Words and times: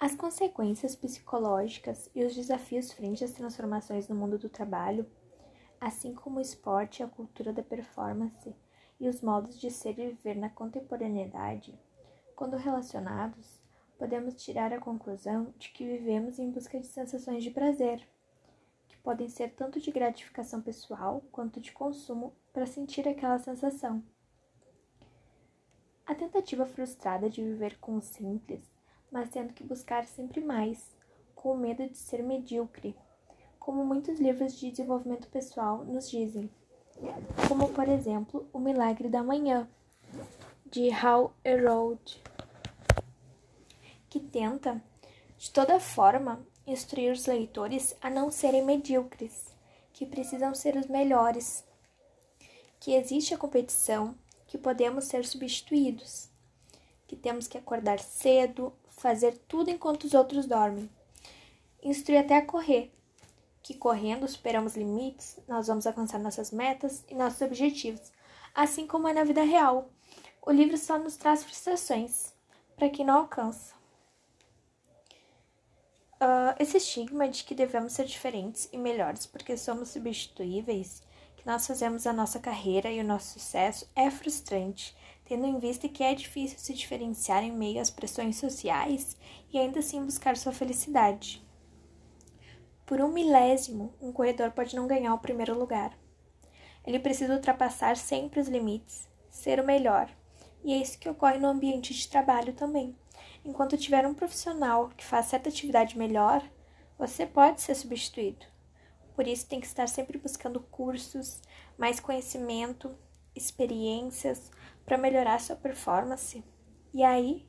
As 0.00 0.14
consequências 0.14 0.96
psicológicas 0.96 2.08
e 2.14 2.24
os 2.24 2.34
desafios 2.34 2.90
frente 2.90 3.22
às 3.22 3.32
transformações 3.32 4.08
no 4.08 4.16
mundo 4.16 4.38
do 4.38 4.48
trabalho, 4.48 5.06
assim 5.78 6.14
como 6.14 6.38
o 6.38 6.40
esporte 6.40 7.00
e 7.00 7.02
a 7.02 7.06
cultura 7.06 7.52
da 7.52 7.62
performance 7.62 8.56
e 8.98 9.06
os 9.06 9.20
modos 9.20 9.60
de 9.60 9.70
ser 9.70 9.98
e 9.98 10.08
viver 10.08 10.36
na 10.36 10.48
contemporaneidade, 10.48 11.78
quando 12.34 12.56
relacionados, 12.56 13.60
podemos 13.98 14.42
tirar 14.42 14.72
a 14.72 14.80
conclusão 14.80 15.52
de 15.58 15.68
que 15.68 15.84
vivemos 15.84 16.38
em 16.38 16.50
busca 16.50 16.80
de 16.80 16.86
sensações 16.86 17.44
de 17.44 17.50
prazer, 17.50 18.02
que 18.88 18.96
podem 18.96 19.28
ser 19.28 19.50
tanto 19.50 19.78
de 19.78 19.90
gratificação 19.90 20.62
pessoal 20.62 21.22
quanto 21.30 21.60
de 21.60 21.72
consumo 21.72 22.34
para 22.54 22.64
sentir 22.64 23.06
aquela 23.06 23.38
sensação. 23.38 24.02
A 26.06 26.14
tentativa 26.14 26.64
frustrada 26.64 27.28
de 27.28 27.42
viver 27.42 27.78
com 27.78 27.96
o 27.96 28.00
simples 28.00 28.79
mas 29.10 29.30
tendo 29.30 29.52
que 29.52 29.64
buscar 29.64 30.06
sempre 30.06 30.40
mais, 30.40 30.94
com 31.34 31.56
medo 31.56 31.88
de 31.88 31.96
ser 31.96 32.22
medíocre, 32.22 32.94
como 33.58 33.84
muitos 33.84 34.18
livros 34.18 34.58
de 34.58 34.70
desenvolvimento 34.70 35.28
pessoal 35.28 35.84
nos 35.84 36.10
dizem, 36.10 36.50
como 37.48 37.68
por 37.70 37.88
exemplo 37.88 38.48
O 38.52 38.58
Milagre 38.58 39.08
da 39.08 39.22
Manhã, 39.22 39.68
de 40.70 40.90
Hal 40.90 41.34
Elrod, 41.44 42.22
que 44.08 44.20
tenta, 44.20 44.82
de 45.36 45.50
toda 45.50 45.80
forma, 45.80 46.40
instruir 46.66 47.12
os 47.12 47.26
leitores 47.26 47.96
a 48.00 48.08
não 48.08 48.30
serem 48.30 48.64
medíocres, 48.64 49.46
que 49.92 50.06
precisam 50.06 50.54
ser 50.54 50.76
os 50.76 50.86
melhores, 50.86 51.64
que 52.78 52.94
existe 52.94 53.34
a 53.34 53.38
competição, 53.38 54.14
que 54.46 54.56
podemos 54.56 55.04
ser 55.04 55.24
substituídos, 55.26 56.29
que 57.10 57.16
temos 57.16 57.48
que 57.48 57.58
acordar 57.58 57.98
cedo, 57.98 58.72
fazer 58.88 59.36
tudo 59.48 59.68
enquanto 59.68 60.04
os 60.04 60.14
outros 60.14 60.46
dormem. 60.46 60.88
Instrui 61.82 62.16
até 62.16 62.36
a 62.36 62.46
correr, 62.46 62.94
que 63.64 63.74
correndo 63.74 64.28
superamos 64.28 64.76
limites, 64.76 65.36
nós 65.48 65.66
vamos 65.66 65.88
alcançar 65.88 66.20
nossas 66.20 66.52
metas 66.52 67.04
e 67.08 67.14
nossos 67.16 67.40
objetivos, 67.40 68.12
assim 68.54 68.86
como 68.86 69.08
é 69.08 69.12
na 69.12 69.24
vida 69.24 69.42
real. 69.42 69.90
O 70.40 70.52
livro 70.52 70.78
só 70.78 71.00
nos 71.00 71.16
traz 71.16 71.42
frustrações 71.42 72.32
para 72.76 72.88
quem 72.88 73.04
não 73.04 73.16
alcança. 73.16 73.74
Uh, 76.22 76.54
esse 76.60 76.76
estigma 76.76 77.28
de 77.28 77.42
que 77.42 77.56
devemos 77.56 77.94
ser 77.94 78.04
diferentes 78.04 78.68
e 78.72 78.78
melhores 78.78 79.26
porque 79.26 79.56
somos 79.56 79.88
substituíveis, 79.88 81.02
que 81.40 81.46
nós 81.46 81.66
fazemos 81.66 82.06
a 82.06 82.12
nossa 82.12 82.38
carreira 82.38 82.90
e 82.90 83.00
o 83.00 83.04
nosso 83.04 83.38
sucesso, 83.38 83.90
é 83.96 84.10
frustrante 84.10 84.94
tendo 85.30 85.46
em 85.46 85.60
vista 85.60 85.88
que 85.88 86.02
é 86.02 86.12
difícil 86.12 86.58
se 86.58 86.74
diferenciar 86.74 87.44
em 87.44 87.52
meio 87.52 87.80
às 87.80 87.88
pressões 87.88 88.34
sociais 88.34 89.16
e 89.52 89.58
ainda 89.60 89.78
assim 89.78 90.04
buscar 90.04 90.36
sua 90.36 90.50
felicidade. 90.50 91.40
Por 92.84 93.00
um 93.00 93.12
milésimo, 93.12 93.94
um 94.02 94.10
corredor 94.10 94.50
pode 94.50 94.74
não 94.74 94.88
ganhar 94.88 95.14
o 95.14 95.20
primeiro 95.20 95.56
lugar. 95.56 95.96
Ele 96.84 96.98
precisa 96.98 97.32
ultrapassar 97.32 97.96
sempre 97.96 98.40
os 98.40 98.48
limites, 98.48 99.08
ser 99.28 99.60
o 99.60 99.64
melhor. 99.64 100.10
E 100.64 100.72
é 100.72 100.78
isso 100.78 100.98
que 100.98 101.08
ocorre 101.08 101.38
no 101.38 101.46
ambiente 101.46 101.94
de 101.94 102.08
trabalho 102.08 102.52
também. 102.52 102.96
Enquanto 103.44 103.78
tiver 103.78 104.04
um 104.04 104.14
profissional 104.14 104.88
que 104.96 105.04
faz 105.04 105.26
certa 105.26 105.48
atividade 105.48 105.96
melhor, 105.96 106.42
você 106.98 107.24
pode 107.24 107.60
ser 107.60 107.76
substituído. 107.76 108.49
Por 109.20 109.28
isso, 109.28 109.46
tem 109.46 109.60
que 109.60 109.66
estar 109.66 109.86
sempre 109.86 110.16
buscando 110.16 110.58
cursos, 110.58 111.42
mais 111.76 112.00
conhecimento, 112.00 112.96
experiências, 113.36 114.50
para 114.86 114.96
melhorar 114.96 115.38
sua 115.38 115.54
performance. 115.54 116.42
E 116.94 117.04
aí, 117.04 117.46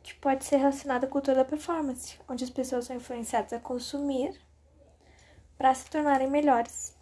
que 0.00 0.14
pode 0.14 0.44
ser 0.44 0.58
relacionado 0.58 1.02
à 1.02 1.08
cultura 1.08 1.38
da 1.38 1.44
performance, 1.44 2.20
onde 2.28 2.44
as 2.44 2.50
pessoas 2.50 2.84
são 2.84 2.94
influenciadas 2.94 3.52
a 3.52 3.58
consumir 3.58 4.40
para 5.56 5.74
se 5.74 5.90
tornarem 5.90 6.30
melhores. 6.30 6.96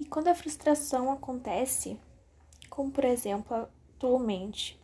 E 0.00 0.06
quando 0.06 0.28
a 0.28 0.34
frustração 0.34 1.12
acontece, 1.12 2.00
como 2.70 2.90
por 2.90 3.04
exemplo 3.04 3.68
atualmente, 3.96 4.80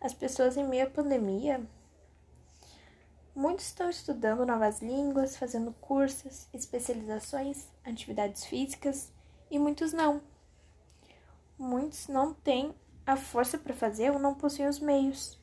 as 0.00 0.14
pessoas 0.14 0.56
em 0.56 0.62
meio 0.62 0.86
à 0.86 0.90
pandemia, 0.90 1.60
muitos 3.36 3.66
estão 3.66 3.88
estudando 3.88 4.44
novas 4.44 4.82
línguas, 4.82 5.36
fazendo 5.36 5.72
cursos, 5.80 6.48
especializações, 6.52 7.68
atividades 7.84 8.44
físicas 8.44 9.12
e 9.50 9.58
muitos 9.58 9.92
não 9.92 10.20
muitos 11.58 12.08
não 12.08 12.34
têm 12.34 12.74
a 13.04 13.16
força 13.16 13.58
para 13.58 13.74
fazer 13.74 14.10
ou 14.10 14.18
não 14.18 14.34
possuem 14.34 14.68
os 14.68 14.78
meios. 14.78 15.38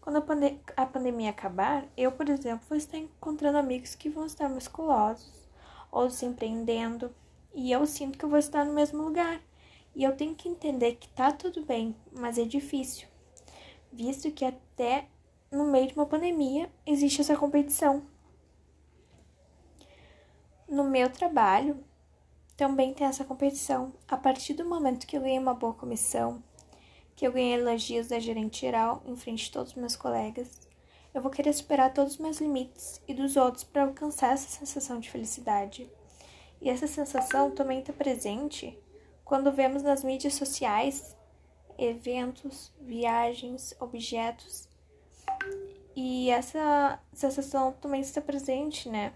Quando 0.00 0.16
a, 0.16 0.20
pande 0.20 0.58
a, 0.76 0.84
pandemia 0.84 1.30
acabar, 1.30 1.86
eu, 1.96 2.12
por 2.12 2.28
exemplo, 2.28 2.66
vou 2.68 2.76
estar 2.76 2.98
encontrando 2.98 3.58
amigos 3.58 3.94
que 3.94 4.10
vão 4.10 4.26
estar 4.26 4.48
musculosos 4.48 5.32
ou 5.90 6.10
se 6.10 6.24
empreendendo, 6.24 7.14
e 7.54 7.70
eu 7.70 7.86
sinto 7.86 8.18
que 8.18 8.24
eu 8.24 8.28
vou 8.28 8.38
estar 8.38 8.64
no 8.64 8.72
mesmo 8.72 9.02
lugar. 9.02 9.40
E 9.94 10.02
eu 10.02 10.16
tenho 10.16 10.34
que 10.34 10.48
entender 10.48 10.94
que 10.94 11.08
tá 11.08 11.30
tudo 11.30 11.64
bem, 11.64 11.94
mas 12.10 12.38
é 12.38 12.44
difícil, 12.44 13.06
visto 13.92 14.30
que 14.30 14.44
até 14.44 15.06
no 15.52 15.66
meio 15.66 15.86
de 15.86 15.94
uma 15.94 16.06
pandemia 16.06 16.68
existe 16.86 17.20
essa 17.20 17.36
competição. 17.36 18.02
No 20.66 20.84
meu 20.84 21.10
trabalho, 21.10 21.84
também 22.56 22.94
tem 22.94 23.06
essa 23.06 23.24
competição. 23.24 23.92
A 24.08 24.16
partir 24.16 24.54
do 24.54 24.64
momento 24.64 25.06
que 25.06 25.16
eu 25.16 25.20
ganhei 25.20 25.38
uma 25.38 25.52
boa 25.52 25.74
comissão, 25.74 26.42
que 27.14 27.26
eu 27.26 27.32
ganhei 27.32 27.60
elogios 27.60 28.08
da 28.08 28.18
gerente 28.18 28.62
geral 28.62 29.02
em 29.04 29.14
frente 29.14 29.44
de 29.44 29.52
todos 29.52 29.72
os 29.72 29.78
meus 29.78 29.94
colegas, 29.94 30.48
eu 31.12 31.20
vou 31.20 31.30
querer 31.30 31.52
superar 31.52 31.92
todos 31.92 32.14
os 32.14 32.18
meus 32.18 32.40
limites 32.40 33.02
e 33.06 33.12
dos 33.12 33.36
outros 33.36 33.62
para 33.62 33.82
alcançar 33.82 34.32
essa 34.32 34.48
sensação 34.48 34.98
de 34.98 35.10
felicidade. 35.10 35.90
E 36.62 36.70
essa 36.70 36.86
sensação 36.86 37.50
também 37.50 37.80
está 37.80 37.92
presente 37.92 38.78
quando 39.22 39.52
vemos 39.52 39.82
nas 39.82 40.02
mídias 40.02 40.34
sociais 40.34 41.14
eventos, 41.76 42.72
viagens, 42.80 43.74
objetos. 43.78 44.71
E 45.94 46.30
essa 46.30 46.98
sensação 47.12 47.72
também 47.72 48.00
está 48.00 48.20
presente, 48.20 48.88
né? 48.88 49.12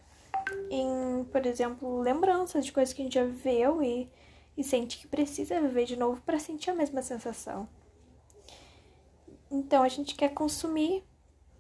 em, 0.71 1.25
por 1.25 1.45
exemplo, 1.47 2.01
lembranças 2.01 2.65
de 2.65 2.73
coisas 2.73 2.93
que 2.93 3.03
a 3.03 3.05
gente 3.05 3.15
já 3.15 3.25
viveu 3.25 3.83
e, 3.83 4.11
e 4.57 4.65
sente 4.65 4.99
que 4.99 5.07
precisa 5.07 5.61
viver 5.61 5.85
de 5.85 5.97
novo 5.97 6.21
para 6.23 6.39
sentir 6.39 6.71
a 6.71 6.75
mesma 6.75 7.03
sensação. 7.03 7.69
Então 9.51 9.83
a 9.83 9.89
gente 9.89 10.15
quer 10.15 10.31
consumir 10.31 11.05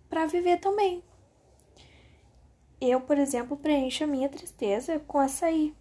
para 0.08 0.26
viver 0.26 0.58
também. 0.58 1.02
Eu, 2.80 3.00
por 3.00 3.18
exemplo, 3.18 3.56
preencho 3.56 4.04
a 4.04 4.06
minha 4.06 4.28
tristeza 4.28 4.98
com 5.00 5.18
açaí. 5.18 5.74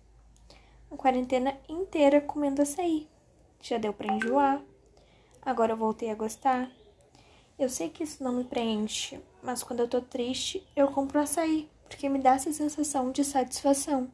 A 0.90 0.96
quarentena 0.96 1.58
inteira 1.68 2.22
comendo 2.22 2.62
açaí. 2.62 3.10
Já 3.62 3.78
deu 3.78 3.92
para 3.92 4.14
enjoar. 4.14 4.62
Agora 5.42 5.74
eu 5.74 5.78
voltei 5.78 6.10
a 6.10 6.16
gostar. 6.16 6.72
Eu 7.58 7.70
sei 7.70 7.90
que 7.90 8.04
isso 8.04 8.24
não 8.24 8.34
me 8.34 8.44
preenche, 8.44 9.20
mas 9.42 9.64
quando 9.64 9.80
eu 9.80 9.88
tô 9.88 10.02
triste, 10.02 10.68
eu 10.76 10.88
compro 10.90 11.20
açaí 11.20 11.70
porque 11.88 12.10
me 12.10 12.20
dá 12.20 12.32
essa 12.32 12.52
sensação 12.52 13.12
de 13.12 13.24
satisfação. 13.24 14.12